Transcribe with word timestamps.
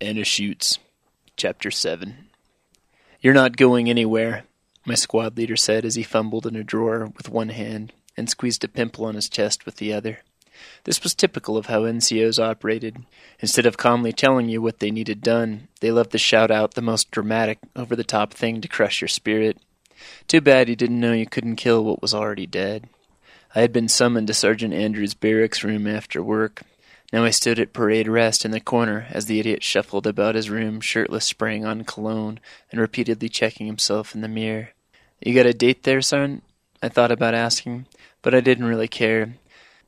Anna 0.00 0.22
Schutz, 0.22 0.78
Chapter 1.36 1.72
7. 1.72 2.28
You're 3.20 3.34
not 3.34 3.56
going 3.56 3.90
anywhere, 3.90 4.44
my 4.86 4.94
squad 4.94 5.36
leader 5.36 5.56
said 5.56 5.84
as 5.84 5.96
he 5.96 6.04
fumbled 6.04 6.46
in 6.46 6.54
a 6.54 6.62
drawer 6.62 7.10
with 7.16 7.28
one 7.28 7.48
hand 7.48 7.92
and 8.16 8.30
squeezed 8.30 8.62
a 8.62 8.68
pimple 8.68 9.06
on 9.06 9.16
his 9.16 9.28
chest 9.28 9.66
with 9.66 9.76
the 9.76 9.92
other. 9.92 10.20
This 10.84 11.02
was 11.02 11.16
typical 11.16 11.56
of 11.56 11.66
how 11.66 11.82
NCOs 11.82 12.38
operated. 12.40 13.04
Instead 13.40 13.66
of 13.66 13.76
calmly 13.76 14.12
telling 14.12 14.48
you 14.48 14.62
what 14.62 14.78
they 14.78 14.92
needed 14.92 15.20
done, 15.20 15.66
they 15.80 15.90
loved 15.90 16.12
to 16.12 16.18
shout 16.18 16.52
out 16.52 16.74
the 16.74 16.82
most 16.82 17.10
dramatic, 17.10 17.58
over 17.74 17.96
the 17.96 18.04
top 18.04 18.32
thing 18.32 18.60
to 18.60 18.68
crush 18.68 19.00
your 19.00 19.08
spirit. 19.08 19.58
Too 20.28 20.40
bad 20.40 20.68
you 20.68 20.76
didn't 20.76 21.00
know 21.00 21.12
you 21.12 21.26
couldn't 21.26 21.56
kill 21.56 21.84
what 21.84 22.00
was 22.00 22.14
already 22.14 22.46
dead. 22.46 22.88
I 23.52 23.62
had 23.62 23.72
been 23.72 23.88
summoned 23.88 24.28
to 24.28 24.34
Sergeant 24.34 24.74
Andrews' 24.74 25.14
barracks 25.14 25.64
room 25.64 25.88
after 25.88 26.22
work, 26.22 26.62
now 27.12 27.24
I 27.24 27.30
stood 27.30 27.58
at 27.58 27.72
parade 27.72 28.08
rest 28.08 28.44
in 28.44 28.50
the 28.50 28.60
corner 28.60 29.06
as 29.10 29.26
the 29.26 29.40
idiot 29.40 29.62
shuffled 29.62 30.06
about 30.06 30.34
his 30.34 30.50
room, 30.50 30.80
shirtless, 30.80 31.24
spraying 31.24 31.64
on 31.64 31.84
cologne 31.84 32.38
and 32.70 32.80
repeatedly 32.80 33.28
checking 33.28 33.66
himself 33.66 34.14
in 34.14 34.20
the 34.20 34.28
mirror. 34.28 34.70
You 35.20 35.34
got 35.34 35.46
a 35.46 35.54
date 35.54 35.84
there, 35.84 36.02
son? 36.02 36.42
I 36.82 36.88
thought 36.88 37.10
about 37.10 37.34
asking, 37.34 37.86
but 38.22 38.34
I 38.34 38.40
didn't 38.40 38.66
really 38.66 38.88
care. 38.88 39.34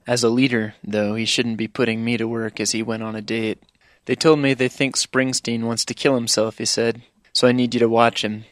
As 0.06 0.24
a 0.24 0.30
leader, 0.30 0.74
though, 0.82 1.14
he 1.14 1.24
shouldn't 1.24 1.59
be 1.59 1.68
putting 1.68 2.04
me 2.04 2.16
to 2.16 2.26
work 2.26 2.59
as 2.59 2.72
he 2.72 2.82
went 2.82 3.02
on 3.02 3.14
a 3.14 3.23
date. 3.23 3.62
They 4.06 4.14
told 4.14 4.38
me 4.38 4.54
they 4.54 4.68
think 4.68 4.96
Springsteen 4.96 5.64
wants 5.64 5.84
to 5.84 5.95
kill 5.95 6.14
himself, 6.14 6.59
he 6.59 6.64
said, 6.64 7.02
so 7.32 7.46
I 7.46 7.52
need 7.52 7.74
you 7.74 7.80
to 7.80 7.88
watch 7.88 8.24
him. 8.24 8.45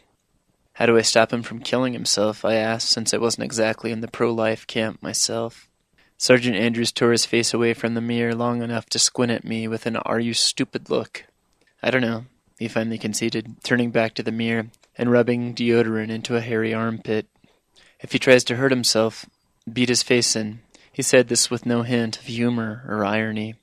How 0.73 0.85
do 0.85 0.97
I 0.97 1.01
stop 1.01 1.33
him 1.33 1.43
from 1.43 1.59
killing 1.59 1.93
himself? 1.93 2.45
I 2.45 2.55
asked, 2.55 2.89
since 2.89 3.13
I 3.13 3.17
wasn't 3.17 3.43
exactly 3.43 3.91
in 3.91 3.99
the 4.01 4.07
pro 4.07 4.31
life 4.31 4.65
camp 4.67 5.03
myself. 5.03 5.68
Sergeant 6.21 6.57
Andrews 6.57 6.91
tore 6.91 7.13
his 7.13 7.25
face 7.25 7.53
away 7.53 7.73
from 7.73 7.93
the 7.93 8.01
mirror 8.01 8.35
long 8.35 8.61
enough 8.61 8.87
to 8.87 8.99
squint 8.99 9.31
at 9.31 9.45
me 9.45 9.69
with 9.69 9.85
an 9.85 9.95
are 9.95 10.19
you 10.19 10.33
stupid 10.33 10.89
look. 10.89 11.23
I 11.81 11.91
don't 11.91 12.01
know, 12.01 12.25
he 12.59 12.67
finally 12.67 12.97
conceded, 12.97 13.55
turning 13.63 13.89
back 13.89 14.15
to 14.15 14.23
the 14.23 14.31
mirror 14.33 14.67
and 14.97 15.13
rubbing 15.13 15.55
deodorant 15.55 16.09
into 16.09 16.35
a 16.35 16.41
hairy 16.41 16.73
armpit. 16.73 17.27
If 18.01 18.11
he 18.11 18.19
tries 18.19 18.43
to 18.43 18.57
hurt 18.57 18.73
himself, 18.73 19.27
beat 19.71 19.87
his 19.87 20.03
face 20.03 20.35
in. 20.35 20.59
He 20.91 21.01
said 21.01 21.29
this 21.29 21.49
with 21.49 21.65
no 21.65 21.83
hint 21.83 22.19
of 22.19 22.25
humor 22.25 22.83
or 22.85 23.05
irony. 23.05 23.55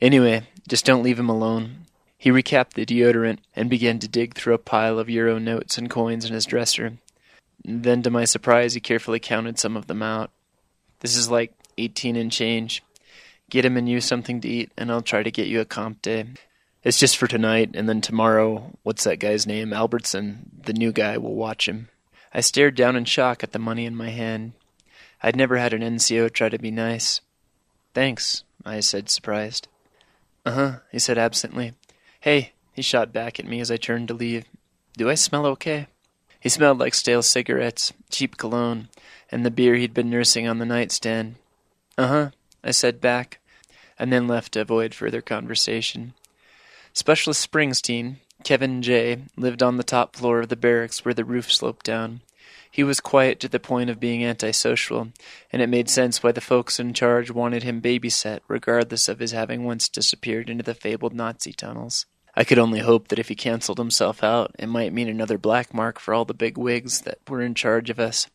Anyway, 0.00 0.46
just 0.68 0.84
don't 0.84 1.02
leave 1.02 1.18
him 1.18 1.28
alone. 1.28 1.86
He 2.16 2.30
recapped 2.30 2.74
the 2.74 2.86
deodorant 2.86 3.40
and 3.56 3.68
began 3.68 3.98
to 3.98 4.06
dig 4.06 4.34
through 4.34 4.54
a 4.54 4.58
pile 4.58 5.00
of 5.00 5.10
euro 5.10 5.40
notes 5.40 5.76
and 5.76 5.90
coins 5.90 6.24
in 6.24 6.32
his 6.32 6.46
dresser. 6.46 6.98
Then, 7.64 8.04
to 8.04 8.10
my 8.10 8.26
surprise, 8.26 8.74
he 8.74 8.80
carefully 8.80 9.18
counted 9.18 9.58
some 9.58 9.76
of 9.76 9.88
them 9.88 10.04
out. 10.04 10.30
This 11.00 11.16
is 11.16 11.28
like 11.28 11.52
18 11.78 12.16
and 12.16 12.30
change. 12.30 12.82
Get 13.48 13.64
him 13.64 13.76
and 13.76 13.88
you 13.88 14.00
something 14.00 14.40
to 14.40 14.48
eat, 14.48 14.72
and 14.76 14.90
I'll 14.90 15.02
try 15.02 15.22
to 15.22 15.30
get 15.30 15.46
you 15.46 15.60
a 15.60 15.64
comp 15.64 16.02
day. 16.02 16.26
It's 16.82 16.98
just 16.98 17.16
for 17.16 17.26
tonight, 17.26 17.70
and 17.74 17.88
then 17.88 18.00
tomorrow, 18.00 18.72
what's 18.82 19.04
that 19.04 19.18
guy's 19.18 19.46
name? 19.46 19.72
Albertson, 19.72 20.50
the 20.64 20.72
new 20.72 20.92
guy, 20.92 21.18
will 21.18 21.34
watch 21.34 21.68
him. 21.68 21.88
I 22.32 22.40
stared 22.40 22.74
down 22.74 22.96
in 22.96 23.04
shock 23.04 23.42
at 23.42 23.52
the 23.52 23.58
money 23.58 23.86
in 23.86 23.96
my 23.96 24.10
hand. 24.10 24.52
I'd 25.22 25.36
never 25.36 25.56
had 25.56 25.72
an 25.72 25.82
NCO 25.82 26.32
try 26.32 26.48
to 26.48 26.58
be 26.58 26.70
nice. 26.70 27.20
Thanks, 27.94 28.44
I 28.64 28.80
said, 28.80 29.08
surprised. 29.08 29.68
Uh 30.44 30.52
huh, 30.52 30.72
he 30.92 30.98
said 30.98 31.18
absently. 31.18 31.72
Hey, 32.20 32.52
he 32.72 32.82
shot 32.82 33.12
back 33.12 33.40
at 33.40 33.46
me 33.46 33.58
as 33.60 33.70
I 33.70 33.76
turned 33.76 34.08
to 34.08 34.14
leave. 34.14 34.44
Do 34.96 35.08
I 35.08 35.14
smell 35.14 35.46
okay? 35.46 35.86
He 36.38 36.48
smelled 36.48 36.78
like 36.78 36.94
stale 36.94 37.22
cigarettes, 37.22 37.92
cheap 38.10 38.36
cologne, 38.36 38.88
and 39.30 39.44
the 39.44 39.50
beer 39.50 39.74
he'd 39.74 39.94
been 39.94 40.10
nursing 40.10 40.46
on 40.46 40.58
the 40.58 40.66
nightstand. 40.66 41.36
Uh 41.98 42.06
huh, 42.08 42.30
I 42.62 42.72
said 42.72 43.00
back, 43.00 43.40
and 43.98 44.12
then 44.12 44.28
left 44.28 44.52
to 44.52 44.60
avoid 44.60 44.94
further 44.94 45.22
conversation. 45.22 46.12
Specialist 46.92 47.50
Springsteen, 47.50 48.16
Kevin 48.44 48.82
J., 48.82 49.22
lived 49.36 49.62
on 49.62 49.76
the 49.76 49.82
top 49.82 50.14
floor 50.14 50.40
of 50.40 50.48
the 50.48 50.56
barracks 50.56 51.04
where 51.04 51.14
the 51.14 51.24
roof 51.24 51.50
sloped 51.50 51.86
down. 51.86 52.20
He 52.70 52.84
was 52.84 53.00
quiet 53.00 53.40
to 53.40 53.48
the 53.48 53.58
point 53.58 53.88
of 53.88 53.98
being 53.98 54.22
antisocial, 54.22 55.08
and 55.50 55.62
it 55.62 55.68
made 55.68 55.88
sense 55.88 56.22
why 56.22 56.32
the 56.32 56.42
folks 56.42 56.78
in 56.78 56.92
charge 56.92 57.30
wanted 57.30 57.62
him 57.62 57.80
babysat, 57.80 58.40
regardless 58.48 59.08
of 59.08 59.18
his 59.18 59.32
having 59.32 59.64
once 59.64 59.88
disappeared 59.88 60.50
into 60.50 60.62
the 60.62 60.74
fabled 60.74 61.14
Nazi 61.14 61.54
tunnels. 61.54 62.04
I 62.34 62.44
could 62.44 62.58
only 62.58 62.80
hope 62.80 63.08
that 63.08 63.18
if 63.18 63.28
he 63.28 63.34
cancelled 63.34 63.78
himself 63.78 64.22
out, 64.22 64.54
it 64.58 64.66
might 64.66 64.92
mean 64.92 65.08
another 65.08 65.38
black 65.38 65.72
mark 65.72 65.98
for 65.98 66.12
all 66.12 66.26
the 66.26 66.34
big 66.34 66.58
wigs 66.58 67.00
that 67.02 67.20
were 67.26 67.40
in 67.40 67.54
charge 67.54 67.88
of 67.88 67.98
us. 67.98 68.26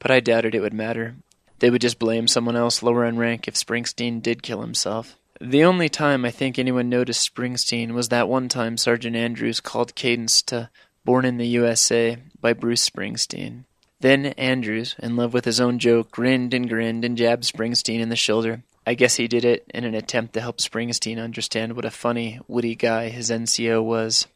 But 0.00 0.10
I 0.10 0.18
doubted 0.18 0.56
it 0.56 0.60
would 0.60 0.74
matter. 0.74 1.16
They 1.58 1.70
would 1.70 1.80
just 1.80 1.98
blame 1.98 2.28
someone 2.28 2.56
else 2.56 2.82
lower 2.82 3.04
in 3.04 3.18
rank 3.18 3.48
if 3.48 3.54
Springsteen 3.54 4.22
did 4.22 4.42
kill 4.42 4.60
himself. 4.60 5.16
The 5.40 5.64
only 5.64 5.88
time 5.88 6.24
I 6.24 6.30
think 6.30 6.58
anyone 6.58 6.88
noticed 6.88 7.34
Springsteen 7.34 7.92
was 7.92 8.08
that 8.08 8.28
one 8.28 8.48
time 8.48 8.76
Sergeant 8.76 9.16
Andrews 9.16 9.60
called 9.60 9.94
Cadence 9.94 10.42
to 10.42 10.70
Born 11.04 11.24
in 11.24 11.36
the 11.36 11.46
USA 11.46 12.18
by 12.40 12.52
Bruce 12.52 12.88
Springsteen. 12.88 13.64
Then 14.00 14.26
Andrews, 14.26 14.96
in 14.98 15.16
love 15.16 15.32
with 15.32 15.44
his 15.44 15.60
own 15.60 15.78
joke, 15.78 16.10
grinned 16.10 16.52
and 16.52 16.68
grinned 16.68 17.04
and 17.04 17.16
jabbed 17.16 17.44
Springsteen 17.44 18.00
in 18.00 18.08
the 18.08 18.16
shoulder. 18.16 18.62
I 18.86 18.94
guess 18.94 19.16
he 19.16 19.26
did 19.26 19.44
it 19.44 19.70
in 19.74 19.84
an 19.84 19.94
attempt 19.94 20.34
to 20.34 20.40
help 20.40 20.58
Springsteen 20.58 21.22
understand 21.22 21.74
what 21.74 21.84
a 21.84 21.90
funny, 21.90 22.40
witty 22.46 22.74
guy 22.76 23.08
his 23.08 23.30
NCO 23.30 23.82
was. 23.82 24.26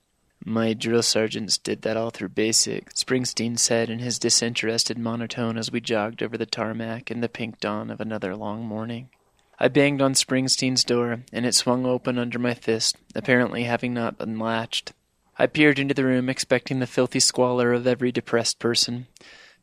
My 0.44 0.72
drill 0.72 1.02
sergeants 1.02 1.58
did 1.58 1.82
that 1.82 1.98
all 1.98 2.08
through 2.08 2.30
basic, 2.30 2.94
Springsteen 2.94 3.58
said 3.58 3.90
in 3.90 3.98
his 3.98 4.18
disinterested 4.18 4.96
monotone 4.96 5.58
as 5.58 5.70
we 5.70 5.80
jogged 5.80 6.22
over 6.22 6.38
the 6.38 6.46
tarmac 6.46 7.10
in 7.10 7.20
the 7.20 7.28
pink 7.28 7.60
dawn 7.60 7.90
of 7.90 8.00
another 8.00 8.34
long 8.34 8.64
morning. 8.64 9.10
I 9.58 9.68
banged 9.68 10.00
on 10.00 10.14
Springsteen's 10.14 10.82
door, 10.82 11.20
and 11.30 11.44
it 11.44 11.54
swung 11.54 11.84
open 11.84 12.18
under 12.18 12.38
my 12.38 12.54
fist, 12.54 12.96
apparently 13.14 13.64
having 13.64 13.92
not 13.92 14.16
been 14.16 14.38
latched. 14.38 14.94
I 15.38 15.46
peered 15.46 15.78
into 15.78 15.92
the 15.92 16.06
room, 16.06 16.30
expecting 16.30 16.78
the 16.78 16.86
filthy 16.86 17.20
squalor 17.20 17.74
of 17.74 17.86
every 17.86 18.10
depressed 18.10 18.58
person. 18.58 19.08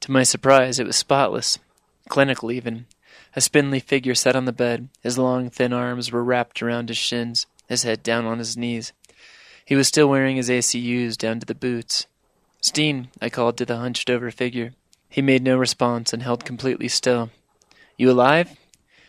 To 0.02 0.12
my 0.12 0.22
surprise, 0.22 0.78
it 0.78 0.86
was 0.86 0.96
spotless, 0.96 1.58
clinical 2.08 2.52
even. 2.52 2.86
A 3.36 3.42
spindly 3.42 3.80
figure 3.80 4.14
sat 4.14 4.36
on 4.36 4.46
the 4.46 4.52
bed. 4.52 4.90
His 5.02 5.18
long, 5.18 5.50
thin 5.50 5.74
arms 5.74 6.12
were 6.12 6.24
wrapped 6.24 6.62
around 6.62 6.90
his 6.90 7.00
shins, 7.00 7.48
his 7.68 7.82
head 7.82 8.04
down 8.04 8.26
on 8.26 8.38
his 8.38 8.56
knees. 8.56 8.94
He 9.68 9.76
was 9.76 9.90
still 9.90 10.08
wearing 10.08 10.38
his 10.38 10.50
ACUs 10.50 11.18
down 11.18 11.42
to 11.42 11.46
the 11.46 11.54
boots. 11.54 12.08
Steen, 12.62 13.10
I 13.22 13.30
called 13.30 13.58
to 13.58 13.66
the 13.66 13.76
hunched 13.76 14.10
over 14.10 14.32
figure. 14.32 14.72
He 15.10 15.22
made 15.22 15.44
no 15.44 15.58
response 15.58 16.14
and 16.14 16.24
held 16.24 16.46
completely 16.46 16.88
still. 16.88 17.32
You 17.98 18.10
alive? 18.10 18.58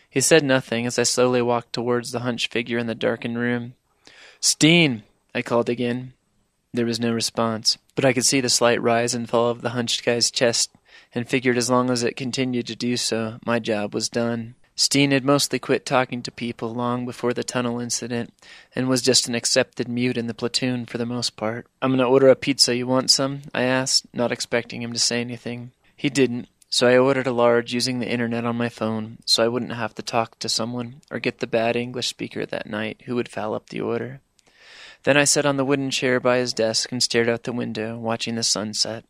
He 0.09 0.19
said 0.19 0.43
nothing 0.43 0.85
as 0.85 0.99
I 0.99 1.03
slowly 1.03 1.41
walked 1.41 1.71
towards 1.71 2.11
the 2.11 2.19
hunched 2.19 2.51
figure 2.51 2.77
in 2.77 2.87
the 2.87 2.93
darkened 2.93 3.37
room. 3.37 3.75
Steen! 4.41 5.03
I 5.33 5.43
called 5.43 5.69
again. 5.69 6.11
There 6.73 6.85
was 6.85 6.99
no 6.99 7.13
response, 7.13 7.77
but 7.95 8.03
I 8.03 8.11
could 8.11 8.25
see 8.25 8.41
the 8.41 8.49
slight 8.49 8.81
rise 8.81 9.13
and 9.15 9.29
fall 9.29 9.49
of 9.49 9.61
the 9.61 9.69
hunched 9.69 10.03
guy's 10.03 10.29
chest, 10.29 10.71
and 11.15 11.25
figured 11.25 11.57
as 11.57 11.69
long 11.69 11.89
as 11.89 12.03
it 12.03 12.17
continued 12.17 12.67
to 12.67 12.75
do 12.75 12.97
so, 12.97 13.39
my 13.45 13.59
job 13.59 13.93
was 13.93 14.09
done. 14.09 14.55
Steen 14.79 15.11
had 15.11 15.25
mostly 15.25 15.59
quit 15.59 15.85
talking 15.85 16.23
to 16.23 16.31
people 16.31 16.73
long 16.73 17.05
before 17.05 17.33
the 17.33 17.43
tunnel 17.43 17.81
incident, 17.81 18.33
and 18.73 18.87
was 18.87 19.01
just 19.01 19.27
an 19.27 19.35
accepted 19.35 19.89
mute 19.89 20.17
in 20.17 20.27
the 20.27 20.33
platoon 20.33 20.85
for 20.85 20.97
the 20.97 21.05
most 21.05 21.35
part. 21.35 21.67
I'm 21.81 21.91
gonna 21.91 22.07
order 22.07 22.29
a 22.29 22.35
pizza. 22.37 22.73
You 22.73 22.87
want 22.87 23.11
some? 23.11 23.41
I 23.53 23.63
asked, 23.63 24.05
not 24.13 24.31
expecting 24.31 24.81
him 24.81 24.93
to 24.93 24.97
say 24.97 25.19
anything. 25.19 25.73
He 25.97 26.09
didn't, 26.09 26.47
so 26.69 26.87
I 26.87 26.97
ordered 26.97 27.27
a 27.27 27.33
large 27.33 27.73
using 27.73 27.99
the 27.99 28.09
internet 28.09 28.45
on 28.45 28.55
my 28.55 28.69
phone, 28.69 29.17
so 29.25 29.43
I 29.43 29.49
wouldn't 29.49 29.73
have 29.73 29.95
to 29.95 30.01
talk 30.01 30.39
to 30.39 30.47
someone 30.47 31.01
or 31.11 31.19
get 31.19 31.39
the 31.39 31.45
bad 31.45 31.75
English 31.75 32.07
speaker 32.07 32.45
that 32.45 32.69
night 32.69 33.01
who 33.03 33.15
would 33.15 33.27
foul 33.27 33.55
up 33.55 33.67
the 33.67 33.81
order. 33.81 34.21
Then 35.03 35.17
I 35.17 35.25
sat 35.25 35.45
on 35.45 35.57
the 35.57 35.65
wooden 35.65 35.91
chair 35.91 36.21
by 36.21 36.37
his 36.37 36.53
desk 36.53 36.89
and 36.93 37.03
stared 37.03 37.27
out 37.27 37.43
the 37.43 37.51
window, 37.51 37.97
watching 37.97 38.35
the 38.35 38.43
sunset. 38.43 39.03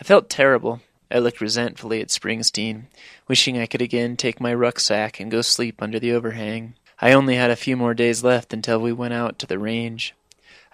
I 0.00 0.02
felt 0.02 0.28
terrible. 0.28 0.80
I 1.10 1.18
looked 1.18 1.40
resentfully 1.40 2.00
at 2.00 2.08
Springsteen, 2.08 2.84
wishing 3.26 3.58
I 3.58 3.66
could 3.66 3.82
again 3.82 4.16
take 4.16 4.40
my 4.40 4.54
rucksack 4.54 5.18
and 5.18 5.30
go 5.30 5.42
sleep 5.42 5.82
under 5.82 5.98
the 5.98 6.12
overhang. 6.12 6.74
I 7.00 7.12
only 7.12 7.36
had 7.36 7.50
a 7.50 7.56
few 7.56 7.76
more 7.76 7.94
days 7.94 8.22
left 8.22 8.52
until 8.52 8.78
we 8.78 8.92
went 8.92 9.14
out 9.14 9.38
to 9.40 9.46
the 9.46 9.58
range. 9.58 10.14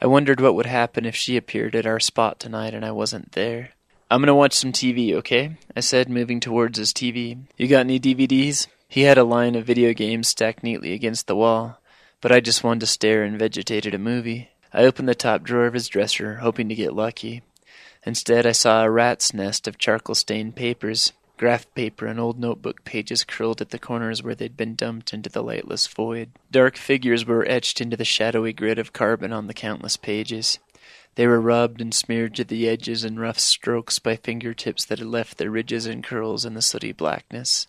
I 0.01 0.07
wondered 0.07 0.41
what 0.41 0.55
would 0.55 0.67
happen 0.67 1.07
if 1.07 1.17
she 1.17 1.37
appeared 1.37 1.75
at 1.75 1.87
our 1.87 2.01
spot 2.01 2.39
tonight 2.39 2.75
and 2.75 2.85
I 2.85 2.91
wasn't 2.91 3.33
there. 3.33 3.71
I'm 4.11 4.21
gonna 4.21 4.35
watch 4.35 4.53
some 4.53 4.73
TV, 4.73 5.15
okay? 5.15 5.57
I 5.75 5.81
said, 5.81 6.09
moving 6.09 6.39
towards 6.39 6.79
his 6.79 6.93
TV. 6.93 7.39
You 7.57 7.67
got 7.67 7.81
any 7.81 7.99
DVDs? 7.99 8.67
He 8.89 9.03
had 9.03 9.19
a 9.19 9.25
line 9.25 9.55
of 9.55 9.65
video 9.65 9.93
games 9.93 10.29
stacked 10.29 10.63
neatly 10.63 10.93
against 10.93 11.27
the 11.27 11.35
wall, 11.35 11.81
but 12.21 12.31
I 12.31 12.41
just 12.41 12.63
wanted 12.63 12.81
to 12.81 12.87
stare 12.87 13.25
and 13.25 13.39
vegetate 13.39 13.87
at 13.87 13.95
a 13.95 13.99
movie. 13.99 14.51
I 14.73 14.85
opened 14.85 15.09
the 15.09 15.15
top 15.15 15.43
drawer 15.43 15.67
of 15.67 15.75
his 15.75 15.89
dresser, 15.89 16.37
hoping 16.37 16.69
to 16.69 16.75
get 16.75 16.93
lucky. 16.93 17.43
Instead, 18.07 18.47
I 18.47 18.53
saw 18.53 18.85
a 18.85 18.91
rat's 18.91 19.35
nest 19.35 19.67
of 19.67 19.79
charcoal 19.79 20.15
stained 20.15 20.55
papers, 20.55 21.13
graph 21.37 21.67
paper 21.75 22.07
and 22.07 22.21
old 22.21 22.39
notebook 22.39 22.85
pages 22.85 23.25
curled 23.25 23.61
at 23.61 23.71
the 23.71 23.81
corners 23.81 24.23
where 24.23 24.37
they'd 24.37 24.57
been 24.57 24.77
dumped 24.77 25.13
into 25.13 25.29
the 25.29 25.43
lightless 25.43 25.89
void. 25.89 26.31
Dark 26.51 26.77
figures 26.77 27.27
were 27.27 27.47
etched 27.49 27.81
into 27.81 27.97
the 27.97 28.05
shadowy 28.05 28.53
grid 28.53 28.79
of 28.79 28.93
carbon 28.93 29.33
on 29.33 29.49
the 29.49 29.55
countless 29.55 29.97
pages. 29.97 30.61
They 31.17 31.27
were 31.27 31.41
rubbed 31.41 31.81
and 31.81 31.93
smeared 31.93 32.37
to 32.37 32.45
the 32.45 32.69
edges 32.69 33.05
in 33.05 33.19
rough 33.19 33.41
strokes 33.41 33.99
by 33.99 34.17
fingertips 34.17 34.85
that 34.85 35.01
had 35.01 35.09
left 35.09 35.39
their 35.39 35.51
ridges 35.51 35.87
and 35.87 36.05
curls 36.05 36.45
in 36.45 36.55
the 36.55 36.63
sooty 36.63 36.93
blackness. 36.93 37.67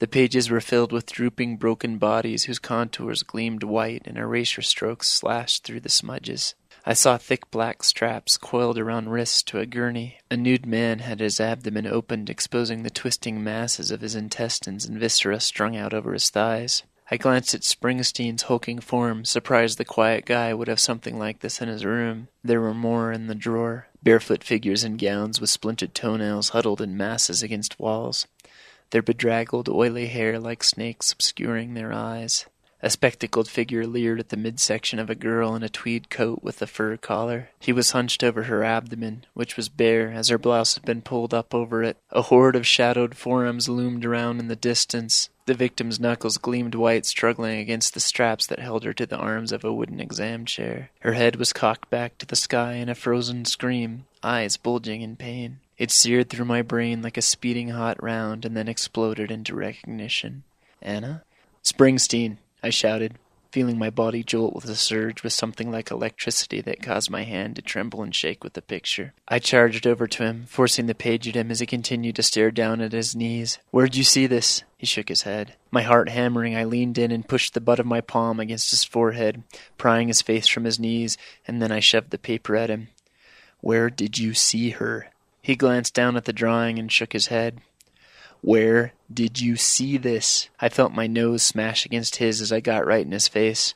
The 0.00 0.08
pages 0.08 0.50
were 0.50 0.60
filled 0.60 0.90
with 0.90 1.12
drooping, 1.12 1.58
broken 1.58 1.98
bodies 1.98 2.44
whose 2.44 2.58
contours 2.58 3.22
gleamed 3.22 3.62
white 3.62 4.02
and 4.06 4.18
erasure 4.18 4.62
strokes 4.62 5.06
slashed 5.06 5.62
through 5.62 5.80
the 5.80 5.88
smudges. 5.88 6.56
I 6.84 6.94
saw 6.94 7.16
thick 7.16 7.48
black 7.52 7.84
straps 7.84 8.36
coiled 8.36 8.76
around 8.76 9.10
wrists 9.10 9.44
to 9.44 9.60
a 9.60 9.66
gurney. 9.66 10.18
A 10.30 10.36
nude 10.36 10.66
man 10.66 10.98
had 10.98 11.20
his 11.20 11.38
abdomen 11.38 11.86
opened, 11.86 12.28
exposing 12.28 12.82
the 12.82 12.90
twisting 12.90 13.44
masses 13.44 13.92
of 13.92 14.00
his 14.00 14.16
intestines 14.16 14.84
and 14.84 14.98
viscera 14.98 15.38
strung 15.38 15.76
out 15.76 15.94
over 15.94 16.12
his 16.12 16.28
thighs. 16.28 16.82
I 17.08 17.18
glanced 17.18 17.54
at 17.54 17.60
Springsteen's 17.60 18.44
hulking 18.44 18.80
form, 18.80 19.24
surprised 19.24 19.78
the 19.78 19.84
quiet 19.84 20.24
guy 20.24 20.52
would 20.54 20.66
have 20.66 20.80
something 20.80 21.18
like 21.18 21.38
this 21.38 21.60
in 21.60 21.68
his 21.68 21.84
room. 21.84 22.28
There 22.42 22.60
were 22.60 22.74
more 22.74 23.12
in 23.12 23.28
the 23.28 23.34
drawer. 23.34 23.86
Barefoot 24.02 24.42
figures 24.42 24.82
in 24.82 24.96
gowns 24.96 25.40
with 25.40 25.50
splintered 25.50 25.94
toenails 25.94 26.48
huddled 26.48 26.80
in 26.80 26.96
masses 26.96 27.42
against 27.42 27.78
walls, 27.78 28.26
their 28.90 29.02
bedraggled, 29.02 29.68
oily 29.68 30.06
hair 30.06 30.40
like 30.40 30.64
snakes 30.64 31.12
obscuring 31.12 31.74
their 31.74 31.92
eyes. 31.92 32.46
A 32.84 32.90
spectacled 32.90 33.48
figure 33.48 33.86
leered 33.86 34.18
at 34.18 34.30
the 34.30 34.36
midsection 34.36 34.98
of 34.98 35.08
a 35.08 35.14
girl 35.14 35.54
in 35.54 35.62
a 35.62 35.68
tweed 35.68 36.10
coat 36.10 36.40
with 36.42 36.60
a 36.60 36.66
fur 36.66 36.96
collar. 36.96 37.50
He 37.60 37.72
was 37.72 37.92
hunched 37.92 38.24
over 38.24 38.44
her 38.44 38.64
abdomen, 38.64 39.24
which 39.34 39.56
was 39.56 39.68
bare, 39.68 40.10
as 40.10 40.30
her 40.30 40.38
blouse 40.38 40.74
had 40.74 40.84
been 40.84 41.00
pulled 41.00 41.32
up 41.32 41.54
over 41.54 41.84
it. 41.84 41.96
A 42.10 42.22
horde 42.22 42.56
of 42.56 42.66
shadowed 42.66 43.14
forearms 43.14 43.68
loomed 43.68 44.04
around 44.04 44.40
in 44.40 44.48
the 44.48 44.56
distance. 44.56 45.30
The 45.46 45.54
victim's 45.54 46.00
knuckles 46.00 46.38
gleamed 46.38 46.74
white, 46.74 47.06
struggling 47.06 47.60
against 47.60 47.94
the 47.94 48.00
straps 48.00 48.48
that 48.48 48.58
held 48.58 48.82
her 48.82 48.92
to 48.94 49.06
the 49.06 49.16
arms 49.16 49.52
of 49.52 49.64
a 49.64 49.72
wooden 49.72 50.00
exam 50.00 50.44
chair. 50.44 50.90
Her 51.00 51.12
head 51.12 51.36
was 51.36 51.52
cocked 51.52 51.88
back 51.88 52.18
to 52.18 52.26
the 52.26 52.34
sky 52.34 52.74
in 52.74 52.88
a 52.88 52.96
frozen 52.96 53.44
scream, 53.44 54.06
eyes 54.24 54.56
bulging 54.56 55.02
in 55.02 55.14
pain. 55.14 55.60
It 55.78 55.92
seared 55.92 56.30
through 56.30 56.46
my 56.46 56.62
brain 56.62 57.00
like 57.00 57.16
a 57.16 57.22
speeding 57.22 57.68
hot 57.68 58.02
round 58.02 58.44
and 58.44 58.56
then 58.56 58.66
exploded 58.66 59.30
into 59.30 59.54
recognition. 59.54 60.42
Anna? 60.80 61.22
Springsteen! 61.62 62.38
I 62.62 62.70
shouted, 62.70 63.18
feeling 63.50 63.78
my 63.78 63.90
body 63.90 64.22
jolt 64.22 64.54
with 64.54 64.64
a 64.64 64.74
surge 64.74 65.22
with 65.22 65.32
something 65.32 65.70
like 65.70 65.90
electricity 65.90 66.60
that 66.62 66.82
caused 66.82 67.10
my 67.10 67.24
hand 67.24 67.56
to 67.56 67.62
tremble 67.62 68.02
and 68.02 68.14
shake 68.14 68.42
with 68.42 68.54
the 68.54 68.62
picture. 68.62 69.12
I 69.28 69.40
charged 69.40 69.86
over 69.86 70.06
to 70.06 70.22
him, 70.22 70.46
forcing 70.48 70.86
the 70.86 70.94
page 70.94 71.28
at 71.28 71.34
him 71.34 71.50
as 71.50 71.60
he 71.60 71.66
continued 71.66 72.16
to 72.16 72.22
stare 72.22 72.50
down 72.50 72.80
at 72.80 72.92
his 72.92 73.14
knees. 73.14 73.58
Where'd 73.70 73.94
you 73.94 74.04
see 74.04 74.26
this? 74.26 74.64
He 74.78 74.86
shook 74.86 75.10
his 75.10 75.22
head. 75.22 75.54
My 75.70 75.82
heart 75.82 76.08
hammering, 76.08 76.56
I 76.56 76.64
leaned 76.64 76.98
in 76.98 77.10
and 77.12 77.28
pushed 77.28 77.54
the 77.54 77.60
butt 77.60 77.78
of 77.78 77.86
my 77.86 78.00
palm 78.00 78.40
against 78.40 78.70
his 78.70 78.84
forehead, 78.84 79.42
prying 79.76 80.08
his 80.08 80.22
face 80.22 80.46
from 80.46 80.64
his 80.64 80.80
knees, 80.80 81.18
and 81.46 81.60
then 81.60 81.70
I 81.70 81.80
shoved 81.80 82.10
the 82.10 82.18
paper 82.18 82.56
at 82.56 82.70
him. 82.70 82.88
Where 83.60 83.90
did 83.90 84.18
you 84.18 84.34
see 84.34 84.70
her? 84.70 85.08
He 85.42 85.56
glanced 85.56 85.94
down 85.94 86.16
at 86.16 86.24
the 86.24 86.32
drawing 86.32 86.78
and 86.78 86.90
shook 86.90 87.12
his 87.12 87.26
head. 87.26 87.60
Where 88.42 88.92
did 89.12 89.40
you 89.40 89.56
see 89.56 89.96
this? 89.96 90.48
I 90.60 90.68
felt 90.68 90.92
my 90.92 91.06
nose 91.06 91.42
smash 91.42 91.86
against 91.86 92.16
his 92.16 92.40
as 92.40 92.52
I 92.52 92.60
got 92.60 92.84
right 92.84 93.06
in 93.06 93.12
his 93.12 93.28
face. 93.28 93.74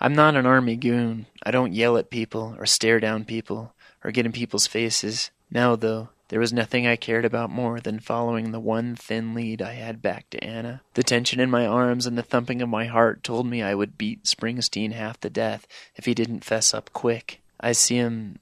I'm 0.00 0.14
not 0.14 0.36
an 0.36 0.46
army 0.46 0.76
goon. 0.76 1.26
I 1.44 1.52
don't 1.52 1.72
yell 1.72 1.96
at 1.96 2.10
people 2.10 2.56
or 2.58 2.66
stare 2.66 2.98
down 2.98 3.24
people 3.24 3.72
or 4.02 4.10
get 4.10 4.26
in 4.26 4.32
people's 4.32 4.66
faces. 4.66 5.30
Now, 5.50 5.76
though, 5.76 6.08
there 6.28 6.40
was 6.40 6.52
nothing 6.52 6.86
I 6.86 6.96
cared 6.96 7.24
about 7.24 7.50
more 7.50 7.78
than 7.80 8.00
following 8.00 8.50
the 8.50 8.58
one 8.58 8.96
thin 8.96 9.32
lead 9.34 9.62
I 9.62 9.74
had 9.74 10.02
back 10.02 10.28
to 10.30 10.42
Anna. 10.42 10.82
The 10.94 11.04
tension 11.04 11.38
in 11.38 11.48
my 11.48 11.64
arms 11.64 12.06
and 12.06 12.18
the 12.18 12.22
thumping 12.22 12.60
of 12.60 12.68
my 12.68 12.86
heart 12.86 13.22
told 13.22 13.46
me 13.46 13.62
I 13.62 13.74
would 13.74 13.96
beat 13.96 14.24
Springsteen 14.24 14.92
half 14.92 15.20
to 15.20 15.30
death 15.30 15.66
if 15.94 16.06
he 16.06 16.14
didn't 16.14 16.44
fess 16.44 16.74
up 16.74 16.92
quick. 16.92 17.40
I 17.60 17.72
see 17.72 17.96
him 17.96 18.40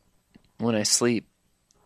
when 0.56 0.74
I 0.74 0.84
sleep, 0.84 1.26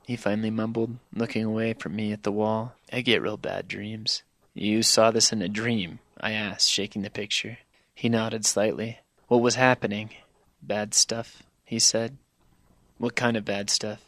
he 0.06 0.14
finally 0.14 0.50
mumbled, 0.50 0.98
looking 1.12 1.44
away 1.44 1.72
from 1.72 1.96
me 1.96 2.12
at 2.12 2.22
the 2.22 2.30
wall. 2.30 2.74
I 2.92 3.00
get 3.00 3.20
real 3.20 3.36
bad 3.36 3.66
dreams. 3.66 4.22
You 4.54 4.84
saw 4.84 5.10
this 5.10 5.32
in 5.32 5.42
a 5.42 5.48
dream? 5.48 5.98
I 6.20 6.30
asked, 6.30 6.70
shaking 6.70 7.02
the 7.02 7.10
picture. 7.10 7.58
He 7.92 8.08
nodded 8.08 8.46
slightly. 8.46 9.00
What 9.26 9.42
was 9.42 9.56
happening? 9.56 10.10
Bad 10.62 10.94
stuff, 10.94 11.42
he 11.64 11.80
said. 11.80 12.18
What 12.98 13.16
kind 13.16 13.36
of 13.36 13.44
bad 13.44 13.68
stuff? 13.68 14.00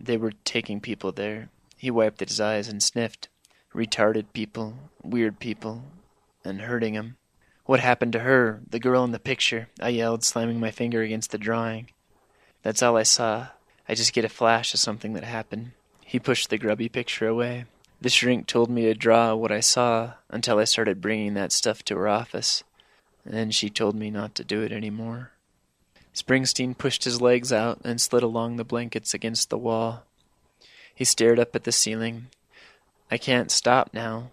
They 0.00 0.16
were 0.16 0.32
taking 0.44 0.80
people 0.80 1.12
there. 1.12 1.50
He 1.76 1.88
wiped 1.88 2.20
at 2.20 2.30
his 2.30 2.40
eyes 2.40 2.66
and 2.66 2.82
sniffed. 2.82 3.28
Retarded 3.72 4.26
people, 4.32 4.74
weird 5.04 5.38
people, 5.38 5.84
and 6.44 6.62
hurting. 6.62 7.14
What 7.64 7.78
happened 7.78 8.12
to 8.14 8.20
her, 8.20 8.60
the 8.68 8.80
girl 8.80 9.04
in 9.04 9.12
the 9.12 9.20
picture? 9.20 9.68
I 9.80 9.90
yelled, 9.90 10.24
slamming 10.24 10.58
my 10.58 10.72
finger 10.72 11.02
against 11.02 11.30
the 11.30 11.38
drawing. 11.38 11.90
That's 12.64 12.82
all 12.82 12.96
I 12.96 13.04
saw. 13.04 13.48
I 13.88 13.94
just 13.94 14.12
get 14.12 14.24
a 14.24 14.30
flash 14.30 14.72
of 14.74 14.80
something 14.80 15.12
that 15.12 15.24
happened. 15.24 15.72
He 16.00 16.18
pushed 16.18 16.50
the 16.50 16.58
grubby 16.58 16.88
picture 16.88 17.26
away. 17.28 17.66
The 18.00 18.08
shrink 18.08 18.46
told 18.46 18.70
me 18.70 18.82
to 18.82 18.94
draw 18.94 19.34
what 19.34 19.52
I 19.52 19.60
saw 19.60 20.14
until 20.28 20.58
I 20.58 20.64
started 20.64 21.00
bringing 21.00 21.34
that 21.34 21.52
stuff 21.52 21.82
to 21.84 21.96
her 21.96 22.08
office. 22.08 22.64
And 23.24 23.34
then 23.34 23.50
she 23.50 23.70
told 23.70 23.94
me 23.94 24.10
not 24.10 24.34
to 24.34 24.44
do 24.44 24.62
it 24.62 24.72
any 24.72 24.90
more. 24.90 25.32
Springsteen 26.14 26.76
pushed 26.76 27.04
his 27.04 27.20
legs 27.20 27.52
out 27.52 27.80
and 27.84 28.00
slid 28.00 28.22
along 28.22 28.56
the 28.56 28.64
blankets 28.64 29.14
against 29.14 29.50
the 29.50 29.58
wall. 29.58 30.04
He 30.94 31.04
stared 31.04 31.38
up 31.38 31.56
at 31.56 31.64
the 31.64 31.72
ceiling. 31.72 32.26
I 33.10 33.18
can't 33.18 33.50
stop 33.50 33.92
now. 33.92 34.30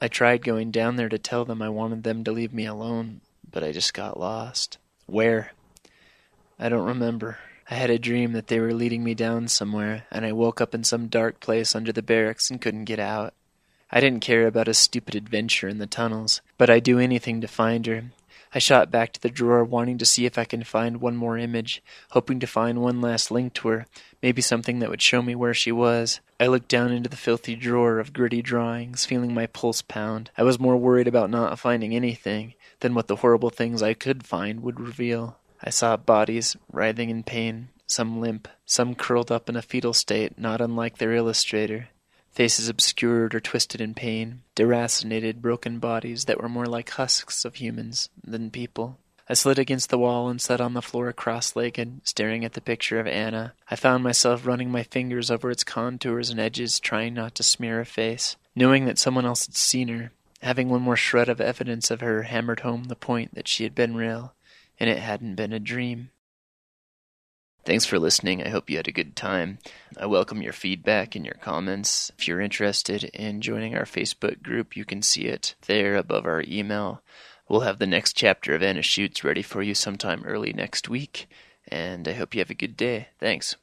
I 0.00 0.08
tried 0.08 0.44
going 0.44 0.70
down 0.70 0.96
there 0.96 1.08
to 1.08 1.18
tell 1.18 1.44
them 1.44 1.60
I 1.60 1.68
wanted 1.68 2.02
them 2.02 2.24
to 2.24 2.32
leave 2.32 2.52
me 2.52 2.66
alone, 2.66 3.20
but 3.50 3.62
I 3.62 3.72
just 3.72 3.94
got 3.94 4.18
lost. 4.18 4.78
Where? 5.06 5.52
I 6.58 6.68
don't 6.68 6.86
remember. 6.86 7.38
I 7.70 7.74
had 7.74 7.90
a 7.90 7.98
dream 7.98 8.32
that 8.32 8.48
they 8.48 8.60
were 8.60 8.74
leading 8.74 9.04
me 9.04 9.14
down 9.14 9.48
somewhere, 9.48 10.04
and 10.10 10.26
I 10.26 10.32
woke 10.32 10.60
up 10.60 10.74
in 10.74 10.84
some 10.84 11.08
dark 11.08 11.40
place 11.40 11.74
under 11.74 11.92
the 11.92 12.02
barracks 12.02 12.50
and 12.50 12.60
couldn't 12.60 12.84
get 12.84 12.98
out. 12.98 13.34
I 13.90 14.00
didn't 14.00 14.20
care 14.20 14.46
about 14.46 14.68
a 14.68 14.74
stupid 14.74 15.14
adventure 15.14 15.68
in 15.68 15.78
the 15.78 15.86
tunnels, 15.86 16.40
but 16.58 16.70
I'd 16.70 16.82
do 16.82 16.98
anything 16.98 17.40
to 17.40 17.48
find 17.48 17.86
her. 17.86 18.04
I 18.54 18.58
shot 18.58 18.90
back 18.90 19.12
to 19.12 19.20
the 19.20 19.30
drawer, 19.30 19.64
wanting 19.64 19.96
to 19.98 20.04
see 20.04 20.26
if 20.26 20.36
I 20.36 20.44
can 20.44 20.62
find 20.62 21.00
one 21.00 21.16
more 21.16 21.38
image, 21.38 21.82
hoping 22.10 22.38
to 22.40 22.46
find 22.46 22.82
one 22.82 23.00
last 23.00 23.30
link 23.30 23.54
to 23.54 23.68
her, 23.68 23.86
maybe 24.22 24.42
something 24.42 24.78
that 24.80 24.90
would 24.90 25.00
show 25.00 25.22
me 25.22 25.34
where 25.34 25.54
she 25.54 25.72
was. 25.72 26.20
I 26.38 26.48
looked 26.48 26.68
down 26.68 26.92
into 26.92 27.08
the 27.08 27.16
filthy 27.16 27.54
drawer 27.54 27.98
of 27.98 28.12
gritty 28.12 28.42
drawings, 28.42 29.06
feeling 29.06 29.32
my 29.32 29.46
pulse 29.46 29.80
pound. 29.80 30.30
I 30.36 30.42
was 30.42 30.58
more 30.58 30.76
worried 30.76 31.08
about 31.08 31.30
not 31.30 31.58
finding 31.58 31.94
anything 31.94 32.54
than 32.80 32.94
what 32.94 33.06
the 33.06 33.16
horrible 33.16 33.50
things 33.50 33.82
I 33.82 33.94
could 33.94 34.26
find 34.26 34.60
would 34.60 34.80
reveal. 34.80 35.38
I 35.64 35.70
saw 35.70 35.96
bodies 35.96 36.56
writhing 36.72 37.08
in 37.08 37.22
pain, 37.22 37.68
some 37.86 38.20
limp, 38.20 38.48
some 38.64 38.96
curled 38.96 39.30
up 39.30 39.48
in 39.48 39.54
a 39.54 39.62
fetal 39.62 39.92
state 39.92 40.38
not 40.38 40.60
unlike 40.60 40.98
their 40.98 41.12
illustrator, 41.12 41.90
faces 42.32 42.68
obscured 42.68 43.34
or 43.34 43.40
twisted 43.40 43.80
in 43.80 43.94
pain, 43.94 44.42
deracinated, 44.56 45.40
broken 45.40 45.78
bodies 45.78 46.24
that 46.24 46.40
were 46.42 46.48
more 46.48 46.66
like 46.66 46.90
husks 46.90 47.44
of 47.44 47.56
humans 47.56 48.08
than 48.24 48.50
people. 48.50 48.98
I 49.28 49.34
slid 49.34 49.58
against 49.58 49.90
the 49.90 49.98
wall 49.98 50.28
and 50.28 50.40
sat 50.40 50.60
on 50.60 50.74
the 50.74 50.82
floor 50.82 51.12
cross 51.12 51.54
legged, 51.54 52.00
staring 52.02 52.44
at 52.44 52.54
the 52.54 52.60
picture 52.60 52.98
of 52.98 53.06
Anna. 53.06 53.54
I 53.70 53.76
found 53.76 54.02
myself 54.02 54.44
running 54.44 54.70
my 54.70 54.82
fingers 54.82 55.30
over 55.30 55.48
its 55.50 55.62
contours 55.62 56.28
and 56.28 56.40
edges, 56.40 56.80
trying 56.80 57.14
not 57.14 57.36
to 57.36 57.44
smear 57.44 57.76
her 57.76 57.84
face. 57.84 58.36
Knowing 58.56 58.84
that 58.86 58.98
someone 58.98 59.24
else 59.24 59.46
had 59.46 59.54
seen 59.54 59.88
her, 59.88 60.12
having 60.42 60.68
one 60.68 60.82
more 60.82 60.96
shred 60.96 61.28
of 61.28 61.40
evidence 61.40 61.90
of 61.90 62.00
her 62.00 62.24
hammered 62.24 62.60
home 62.60 62.84
the 62.84 62.96
point 62.96 63.34
that 63.34 63.46
she 63.46 63.62
had 63.62 63.76
been 63.76 63.94
real 63.94 64.34
and 64.82 64.90
it 64.90 64.98
hadn't 64.98 65.36
been 65.36 65.52
a 65.52 65.60
dream. 65.60 66.10
Thanks 67.64 67.84
for 67.84 68.00
listening. 68.00 68.42
I 68.42 68.48
hope 68.48 68.68
you 68.68 68.78
had 68.78 68.88
a 68.88 68.92
good 68.92 69.14
time. 69.14 69.58
I 69.96 70.06
welcome 70.06 70.42
your 70.42 70.52
feedback 70.52 71.14
and 71.14 71.24
your 71.24 71.36
comments. 71.36 72.10
If 72.18 72.26
you're 72.26 72.40
interested 72.40 73.04
in 73.04 73.40
joining 73.40 73.76
our 73.76 73.84
Facebook 73.84 74.42
group, 74.42 74.76
you 74.76 74.84
can 74.84 75.00
see 75.00 75.26
it 75.26 75.54
there 75.68 75.94
above 75.94 76.26
our 76.26 76.42
email. 76.48 77.00
We'll 77.48 77.60
have 77.60 77.78
the 77.78 77.86
next 77.86 78.14
chapter 78.14 78.56
of 78.56 78.62
Anna 78.64 78.82
Schutz 78.82 79.22
ready 79.22 79.42
for 79.42 79.62
you 79.62 79.72
sometime 79.72 80.24
early 80.24 80.52
next 80.52 80.88
week, 80.88 81.28
and 81.68 82.08
I 82.08 82.14
hope 82.14 82.34
you 82.34 82.40
have 82.40 82.50
a 82.50 82.54
good 82.54 82.76
day. 82.76 83.10
Thanks. 83.20 83.54